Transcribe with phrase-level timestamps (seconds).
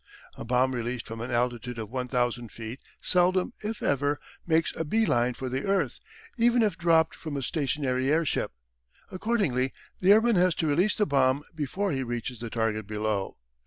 [0.35, 5.05] A bomb released from an altitude of 1000 feet seldom, if ever, makes a bee
[5.05, 5.99] line for the earth,
[6.37, 8.51] even if dropped from a stationary airship.
[9.11, 13.37] Accordingly, the airman has to release the bomb before he reaches the target below.